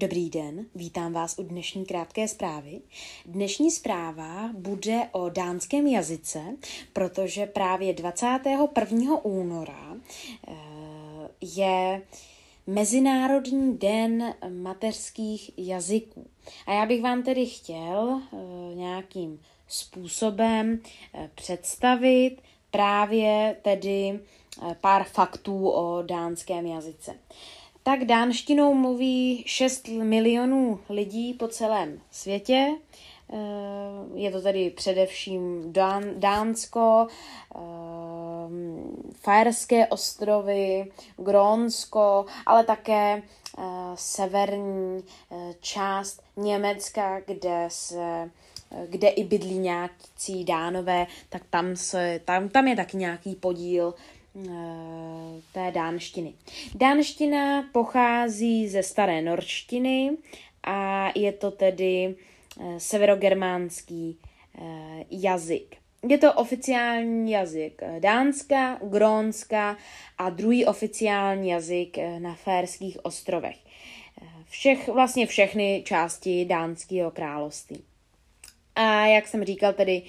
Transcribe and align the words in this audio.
Dobrý 0.00 0.30
den, 0.30 0.66
vítám 0.74 1.12
vás 1.12 1.38
u 1.38 1.42
dnešní 1.42 1.84
krátké 1.84 2.28
zprávy. 2.28 2.80
Dnešní 3.26 3.70
zpráva 3.70 4.50
bude 4.52 5.08
o 5.12 5.28
dánském 5.28 5.86
jazyce, 5.86 6.40
protože 6.92 7.46
právě 7.46 7.92
21. 7.92 9.24
února 9.24 9.96
eh, 10.48 10.54
je 11.40 12.02
Mezinárodní 12.66 13.78
den 13.78 14.34
mateřských 14.48 15.50
jazyků. 15.58 16.26
A 16.66 16.72
já 16.72 16.86
bych 16.86 17.02
vám 17.02 17.22
tedy 17.22 17.46
chtěl 17.46 18.20
eh, 18.20 18.36
nějakým 18.74 19.40
způsobem 19.68 20.80
eh, 21.14 21.30
představit 21.34 22.36
právě 22.70 23.56
tedy 23.62 24.20
pár 24.80 25.04
faktů 25.04 25.68
o 25.68 26.02
dánském 26.02 26.66
jazyce 26.66 27.14
tak 27.82 28.04
dánštinou 28.04 28.74
mluví 28.74 29.44
6 29.46 29.88
milionů 29.88 30.80
lidí 30.88 31.34
po 31.34 31.48
celém 31.48 32.00
světě. 32.10 32.76
Eh, 33.32 33.36
je 34.14 34.30
to 34.30 34.40
tedy 34.40 34.70
především 34.70 35.72
Dán, 35.72 36.04
Dánsko, 36.16 37.06
eh, 37.56 37.58
Fajerské 39.20 39.86
ostrovy, 39.86 40.92
Grónsko, 41.16 42.26
ale 42.46 42.64
také 42.64 43.22
eh, 43.58 43.62
severní 43.94 45.02
část 45.60 46.22
Německa, 46.36 47.20
kde 47.20 47.64
se 47.68 48.30
kde 48.86 49.08
i 49.08 49.24
bydlí 49.24 49.58
nějakí 49.58 50.44
dánové, 50.44 51.06
tak 51.28 51.42
tam, 51.50 51.76
se, 51.76 52.20
tam, 52.24 52.48
tam 52.48 52.68
je 52.68 52.76
taky 52.76 52.96
nějaký 52.96 53.34
podíl 53.34 53.94
té 55.52 55.70
dánštiny. 55.70 56.34
Dánština 56.74 57.62
pochází 57.72 58.68
ze 58.68 58.82
staré 58.82 59.22
norštiny 59.22 60.16
a 60.62 61.08
je 61.14 61.32
to 61.32 61.50
tedy 61.50 62.14
eh, 62.60 62.80
severogermánský 62.80 64.18
eh, 64.18 65.04
jazyk. 65.10 65.76
Je 66.08 66.18
to 66.18 66.32
oficiální 66.32 67.32
jazyk 67.32 67.82
Dánska, 67.98 68.78
Grónska 68.82 69.76
a 70.18 70.30
druhý 70.30 70.66
oficiální 70.66 71.48
jazyk 71.48 71.98
na 72.18 72.34
Férských 72.34 73.04
ostrovech. 73.04 73.56
Všech, 74.48 74.88
vlastně 74.88 75.26
všechny 75.26 75.82
části 75.86 76.44
dánského 76.44 77.10
království. 77.10 77.82
A 78.74 79.06
jak 79.06 79.28
jsem 79.28 79.44
říkal, 79.44 79.72
tedy 79.72 80.02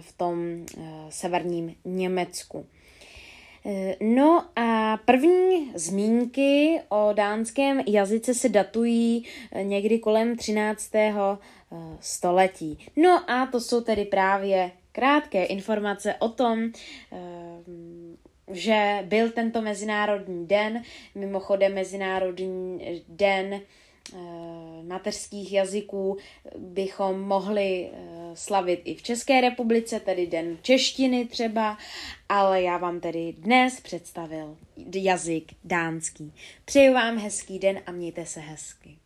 v 0.00 0.12
tom 0.12 0.66
severním 1.08 1.74
Německu. 1.84 2.66
Eh, 3.70 3.96
no 4.00 4.44
a 4.56 4.96
první 5.04 5.72
zmínky 5.74 6.80
o 6.88 7.12
dánském 7.12 7.80
jazyce 7.86 8.34
se 8.34 8.48
datují 8.48 9.24
eh, 9.52 9.64
někdy 9.64 9.98
kolem 9.98 10.36
13. 10.36 10.94
Eh, 10.94 11.36
století. 12.00 12.78
No 12.96 13.30
a 13.30 13.46
to 13.46 13.60
jsou 13.60 13.80
tedy 13.80 14.04
právě 14.04 14.70
krátké 14.92 15.44
informace 15.44 16.14
o 16.14 16.28
tom, 16.28 16.72
že 18.50 18.98
byl 19.02 19.30
tento 19.30 19.62
mezinárodní 19.62 20.46
den, 20.46 20.82
mimochodem 21.14 21.74
mezinárodní 21.74 22.80
den 23.08 23.60
mateřských 24.82 25.52
jazyků 25.52 26.16
bychom 26.58 27.20
mohli 27.20 27.90
slavit 28.38 28.80
i 28.84 28.94
v 28.94 29.02
České 29.02 29.40
republice, 29.40 30.00
tedy 30.00 30.26
Den 30.26 30.58
češtiny 30.62 31.24
třeba, 31.26 31.78
ale 32.28 32.62
já 32.62 32.76
vám 32.78 33.00
tedy 33.00 33.34
dnes 33.38 33.80
představil 33.80 34.56
jazyk 34.94 35.52
dánský. 35.64 36.32
Přeju 36.64 36.94
vám 36.94 37.18
hezký 37.18 37.58
den 37.58 37.80
a 37.86 37.92
mějte 37.92 38.26
se 38.26 38.40
hezky. 38.40 38.96